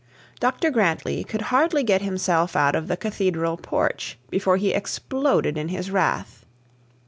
Dr 0.39 0.71
Grantly 0.71 1.23
could 1.23 1.43
hardly 1.53 1.83
get 1.83 2.01
himself 2.01 2.55
out 2.55 2.75
of 2.75 2.87
the 2.87 2.97
cathedral 2.97 3.55
porch 3.55 4.17
before 4.31 4.57
he 4.57 4.71
exploded 4.71 5.59
in 5.59 5.67
his 5.67 5.91
wrath. 5.91 6.43